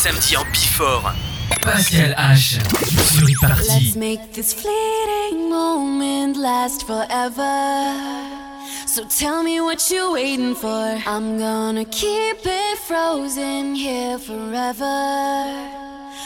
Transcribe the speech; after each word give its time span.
samedi 0.00 0.34
en 0.34 0.46
Bifort. 0.50 1.14
Pascal 1.62 2.14
H. 2.16 2.58
sur 3.12 3.26
Let's 3.68 3.96
make 3.96 4.32
this 4.32 4.54
fleeting 4.54 5.50
moment 5.50 6.36
last 6.38 6.86
forever. 6.86 8.24
So 8.86 9.04
tell 9.04 9.42
me 9.42 9.60
what 9.60 9.90
you're 9.90 10.12
waiting 10.12 10.54
for. 10.54 10.96
I'm 11.06 11.38
gonna 11.38 11.84
keep 11.84 12.46
it 12.46 12.78
frozen 12.88 13.74
here 13.74 14.18
forever. 14.18 15.68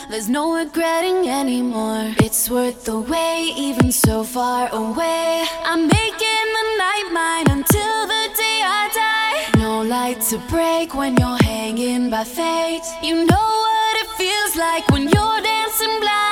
There's 0.09 0.29
no 0.29 0.54
regretting 0.54 1.29
anymore. 1.29 2.14
It's 2.18 2.48
worth 2.48 2.84
the 2.84 3.00
wait, 3.00 3.54
even 3.56 3.91
so 3.91 4.22
far 4.22 4.68
away. 4.72 5.45
I'm 5.64 5.88
making 5.88 6.46
the 6.59 6.66
night 6.79 7.09
mine 7.12 7.50
until 7.59 8.06
the 8.06 8.25
day 8.36 8.61
I 8.62 8.88
die. 8.95 9.59
No 9.59 9.82
light 9.82 10.20
to 10.30 10.38
break 10.48 10.95
when 10.95 11.16
you're 11.16 11.43
hanging 11.43 12.09
by 12.11 12.22
fate. 12.22 12.86
You 13.02 13.25
know 13.25 13.34
what 13.34 13.34
it 13.34 13.43
feels 13.43 13.54
like 14.57 14.88
when 14.91 15.09
you're 15.09 15.41
dancing 15.41 16.01
blind. 16.01 16.23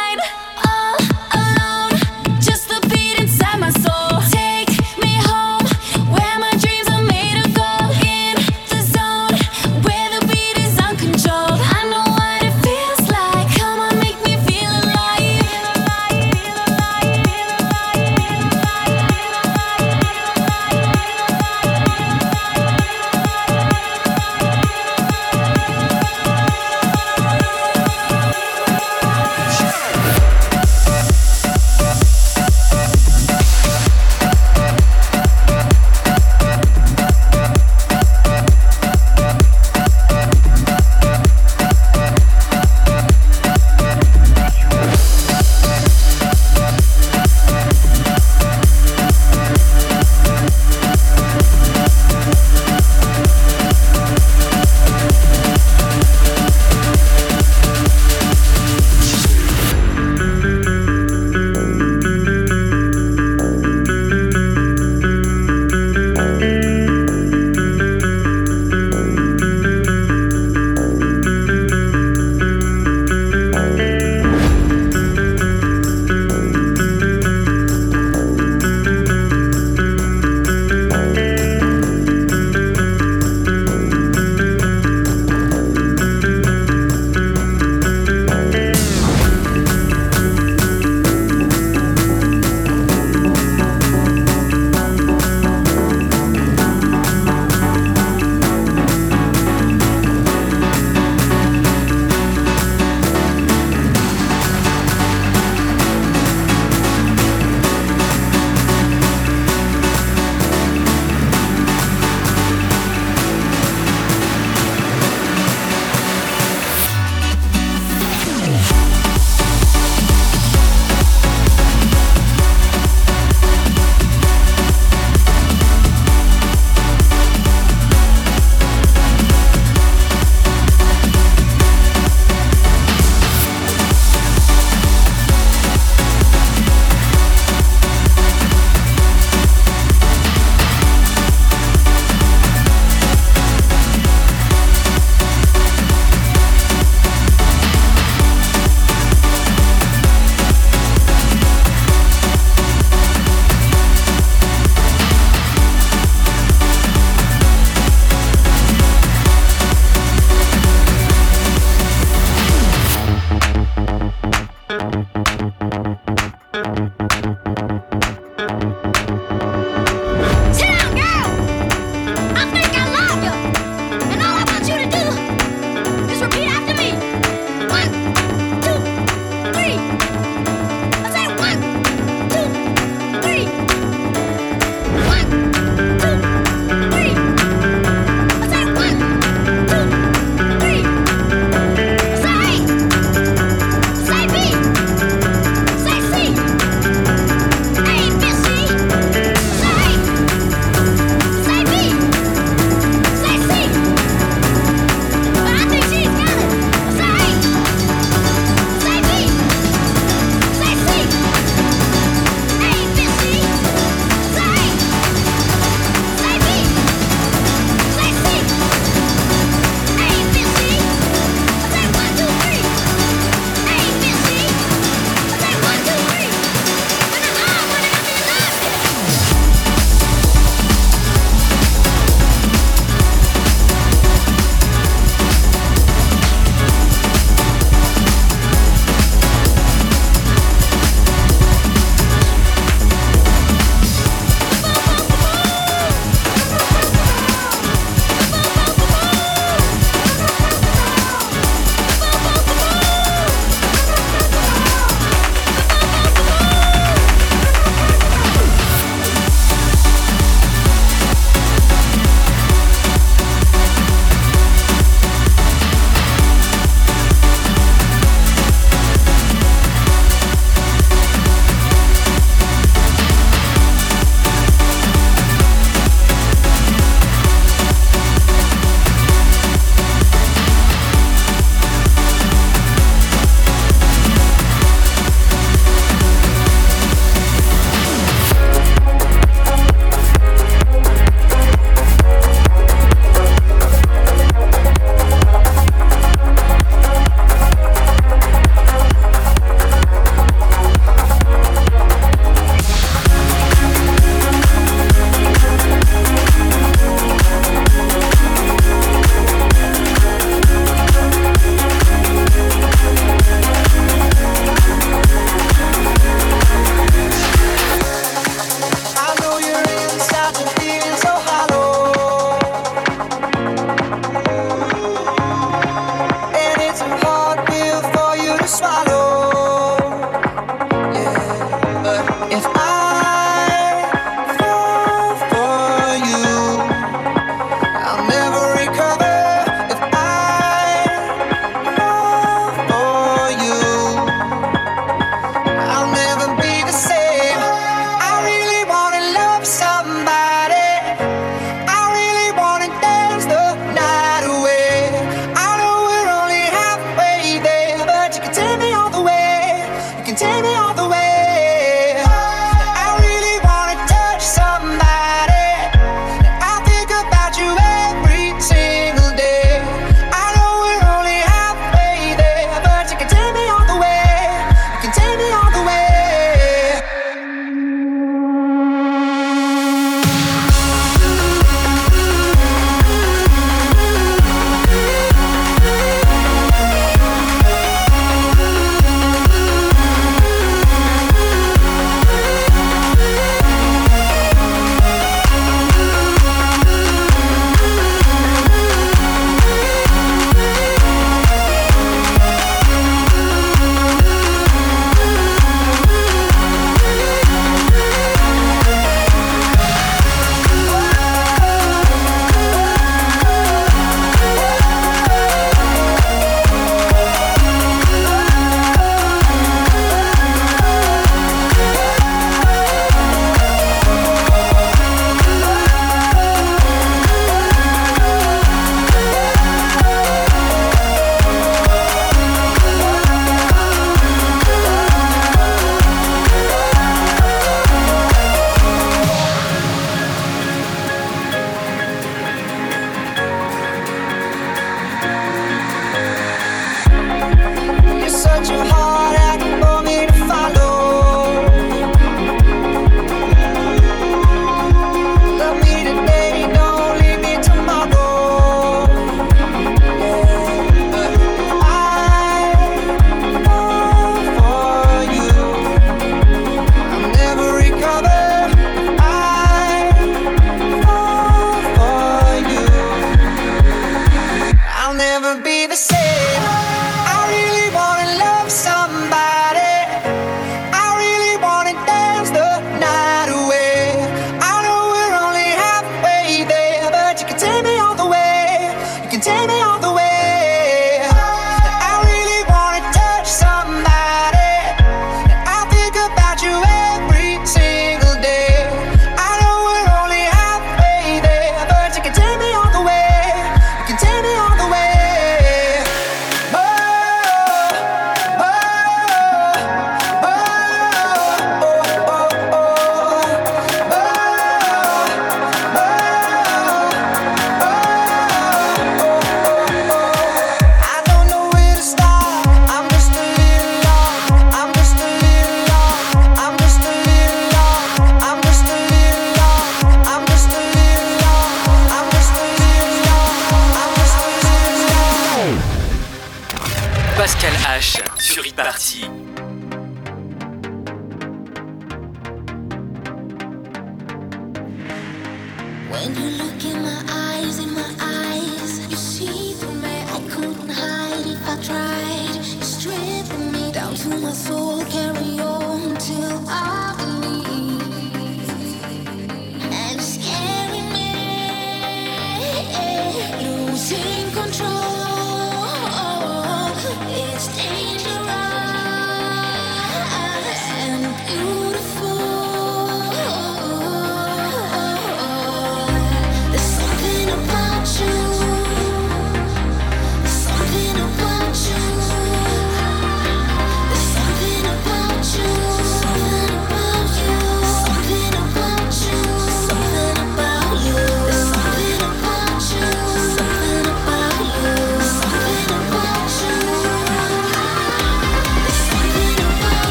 such 448.23 448.51
a 448.51 448.65
heart. 448.65 449.02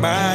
My 0.00 0.27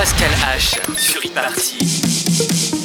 Pascal 0.00 0.30
H 0.32 0.80
sur 0.96 1.20
e-party. 1.26 2.79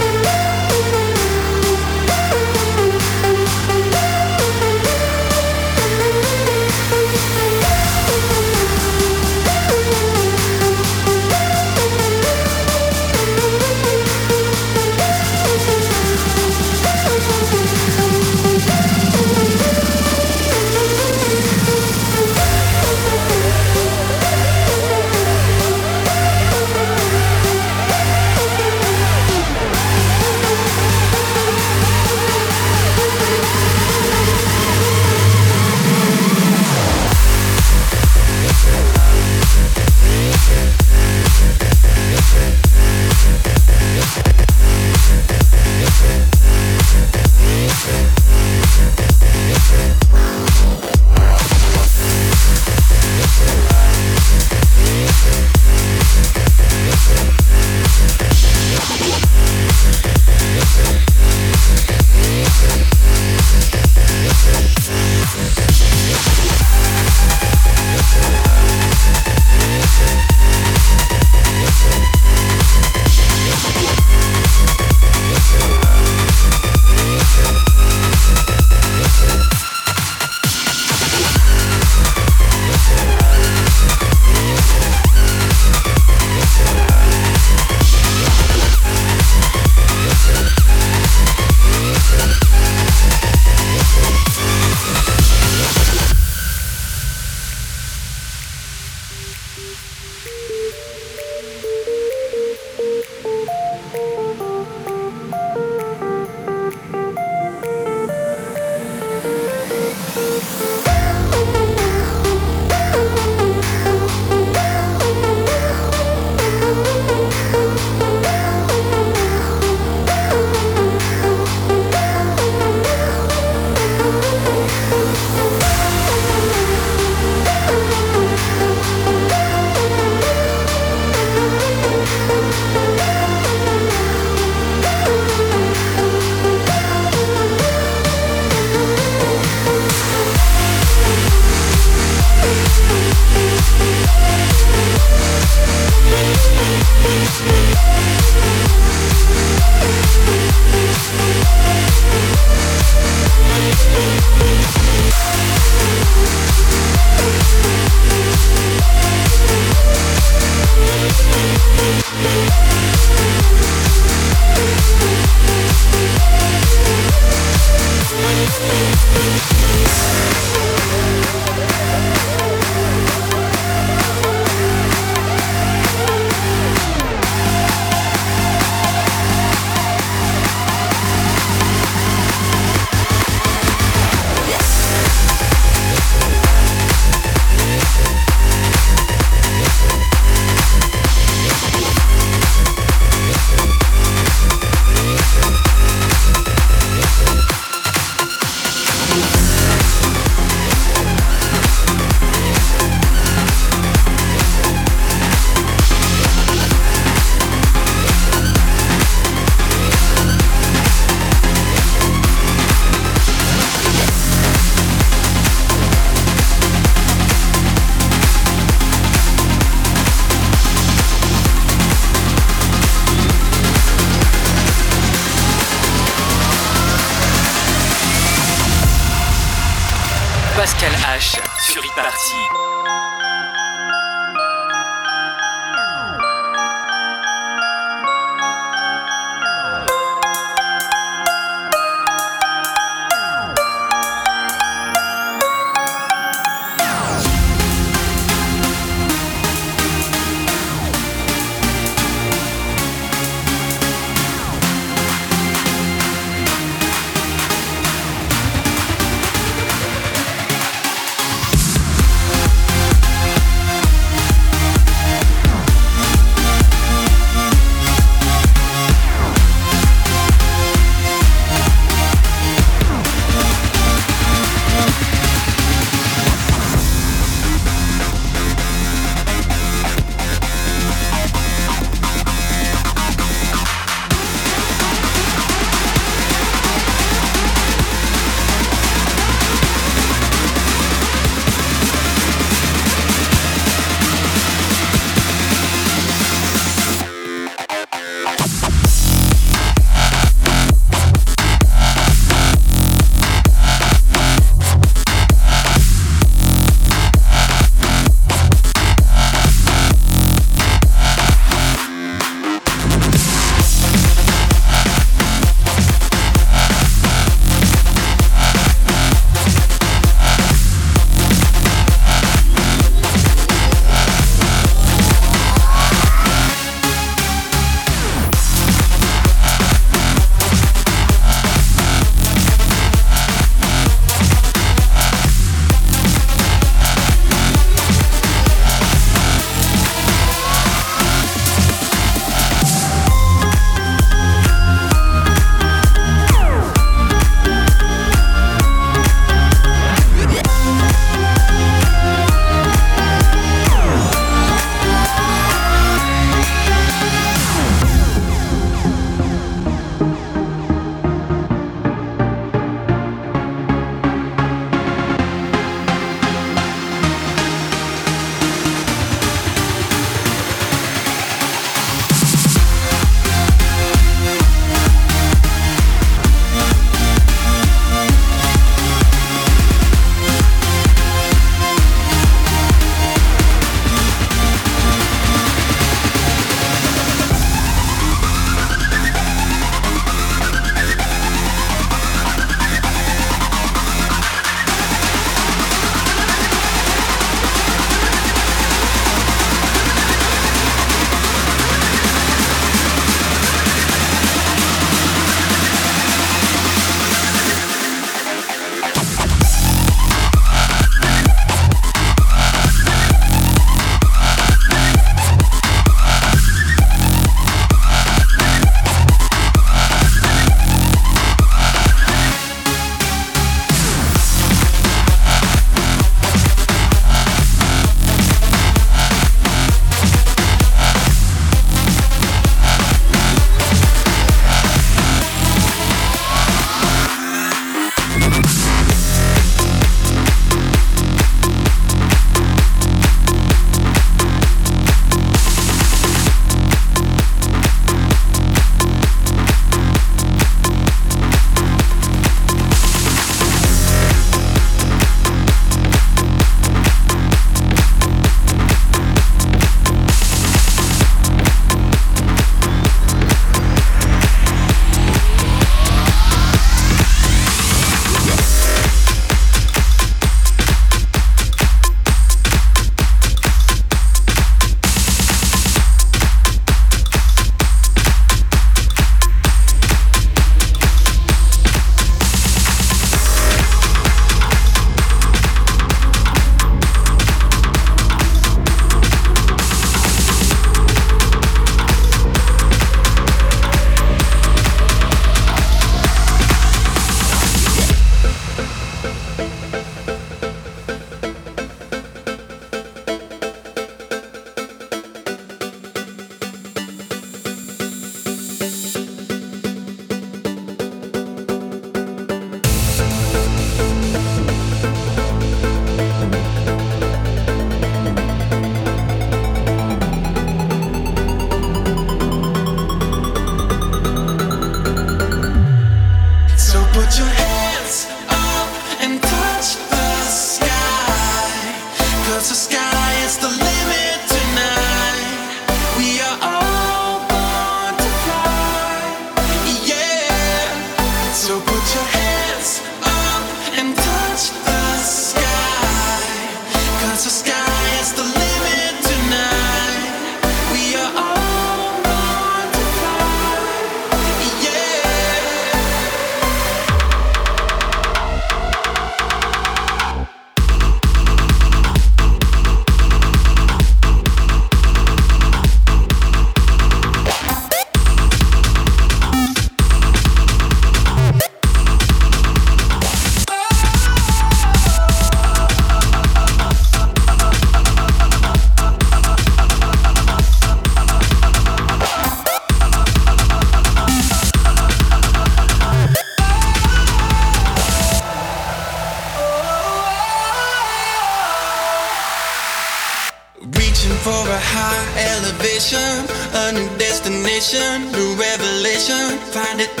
New 598.09 598.35
revelation. 598.35 599.37
Find 599.53 599.79
it 599.81 600.00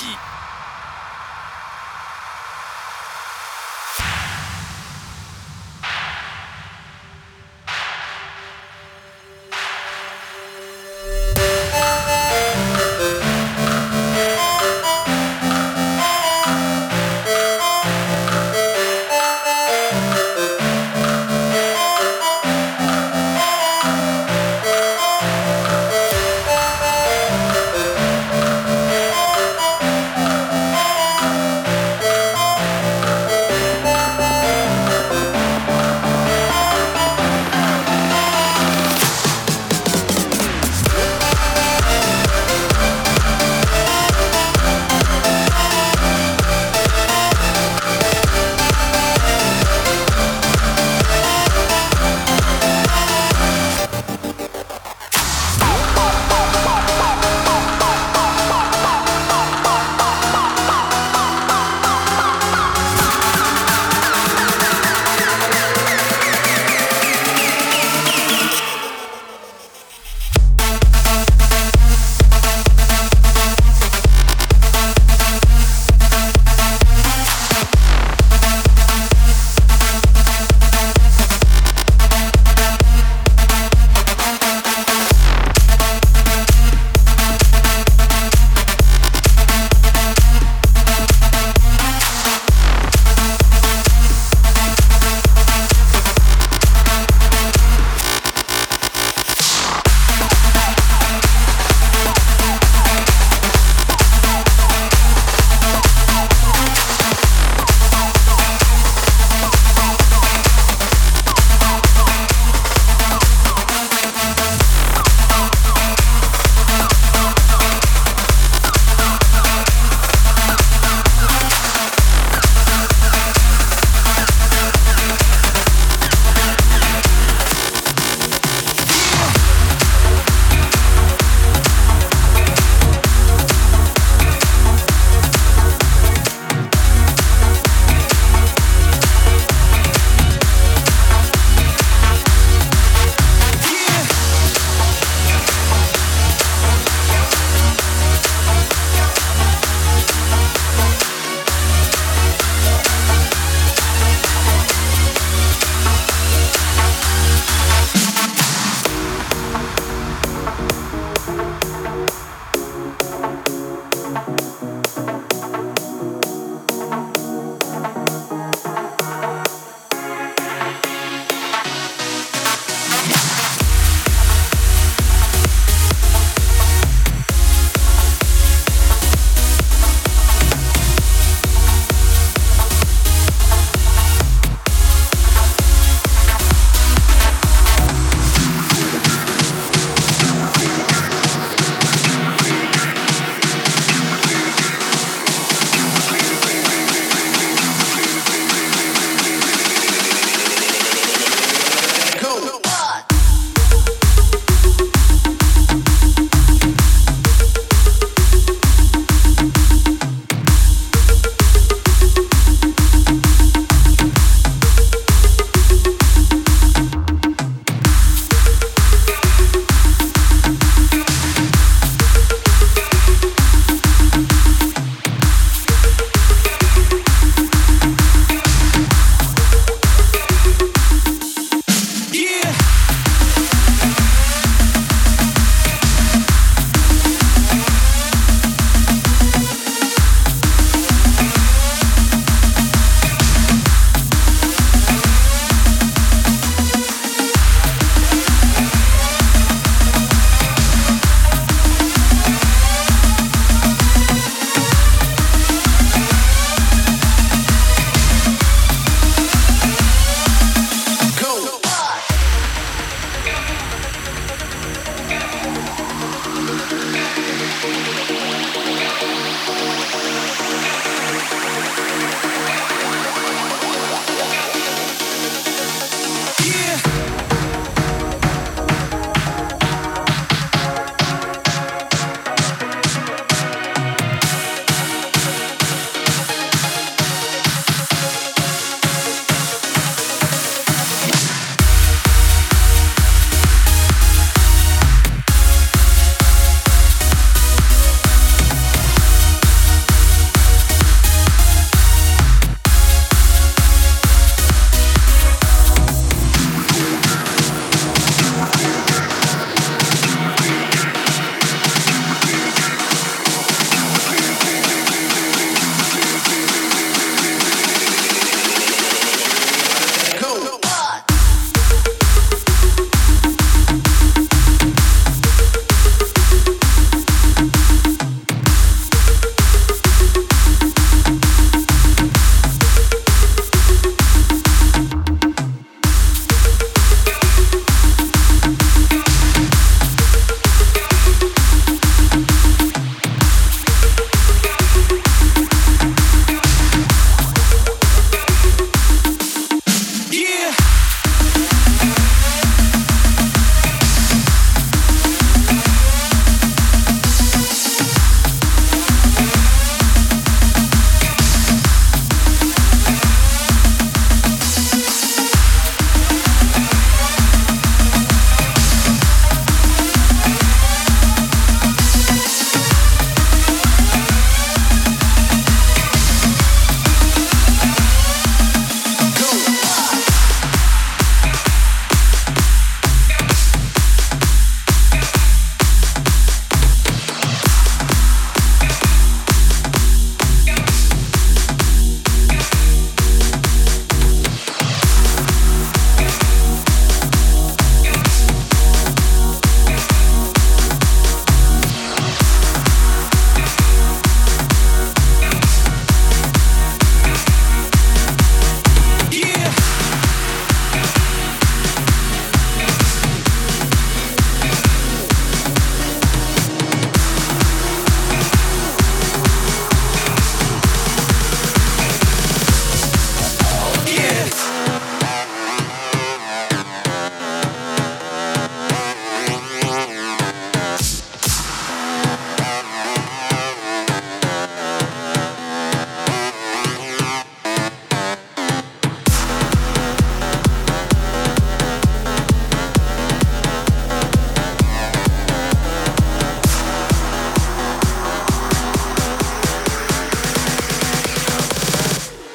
sur 0.00 0.29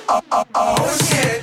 oh, 0.10 0.22
oh, 0.32 0.44
oh, 0.56 0.76
oh 0.80 0.98
shit. 0.98 1.35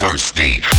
Thirsty. 0.00 0.69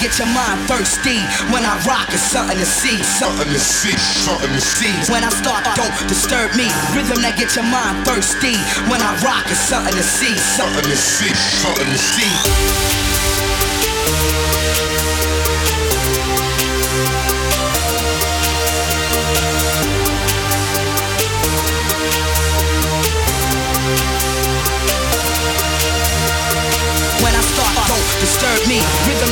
Get 0.00 0.18
your 0.18 0.28
mind 0.32 0.66
thirsty. 0.66 1.20
When 1.52 1.62
I 1.62 1.76
rock, 1.84 2.08
it's 2.08 2.22
something 2.22 2.56
to 2.56 2.64
see. 2.64 2.96
Something 3.04 3.52
to 3.52 3.60
see, 3.60 3.92
something 4.24 4.48
to 4.48 4.60
see. 4.60 4.90
When 5.12 5.22
I 5.22 5.28
start, 5.28 5.64
don't 5.76 5.92
disturb 6.08 6.56
me. 6.56 6.72
Rhythm 6.96 7.20
that 7.22 7.36
get 7.36 7.54
your 7.54 7.68
mind 7.68 8.06
thirsty. 8.08 8.56
When 8.88 9.00
I 9.04 9.12
rock, 9.20 9.44
it's 9.46 9.60
something 9.60 9.94
to 9.94 10.02
see. 10.02 10.34
Something 10.56 10.88
to 10.88 10.96
see, 10.96 11.32
something 11.60 11.86
to 11.86 11.98
see. 11.98 13.09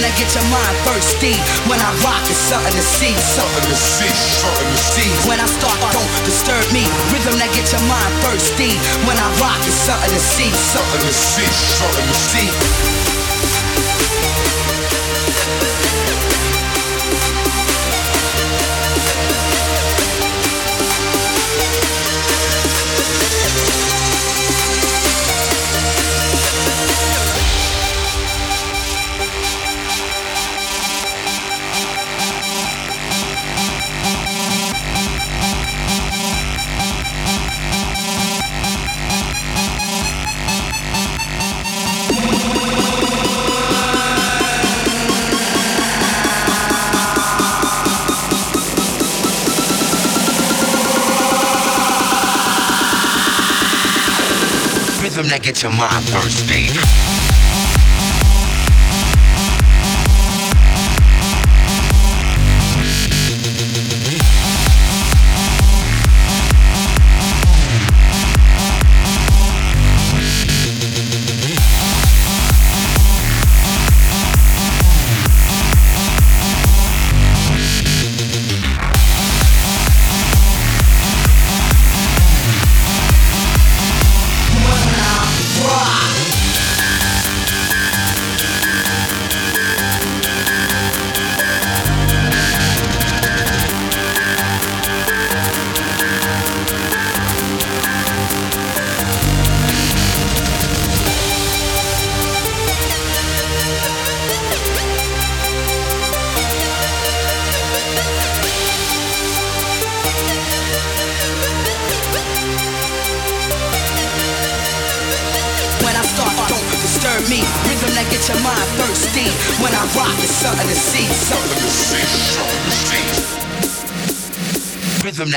That 0.08 0.16
get 0.16 0.32
your 0.32 0.48
mind 0.48 0.76
thirsty. 0.88 1.36
When 1.68 1.76
I 1.84 1.92
rock, 2.00 2.24
it's 2.32 2.40
something 2.48 2.72
to 2.72 2.80
see. 2.80 3.12
Something 3.12 3.68
to 3.68 3.76
see, 3.76 4.08
something 4.08 4.64
to 4.64 4.80
see. 4.80 5.04
When 5.28 5.36
I 5.36 5.44
start, 5.44 5.76
don't 5.92 6.24
disturb 6.24 6.64
me. 6.72 6.88
Rhythm 7.12 7.36
that 7.36 7.52
get 7.52 7.68
your 7.68 7.84
mind 7.84 8.08
thirsty. 8.24 8.72
When 9.04 9.20
I 9.20 9.28
rock, 9.36 9.60
it's 9.68 9.76
something 9.76 10.08
to 10.08 10.22
see. 10.32 10.48
Something 10.48 11.04
to 11.04 11.12
see, 11.12 11.44
something 11.76 12.08
to 12.08 12.16
see. 12.16 13.07
That 55.28 55.42
gets 55.42 55.62
your 55.62 55.72
mind 55.72 56.04
thirsty. 56.04 56.68
Rhythm 56.68 57.17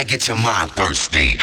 that 0.01 0.07
gets 0.07 0.27
your 0.27 0.37
mind 0.37 0.71
thirsty. 0.71 1.37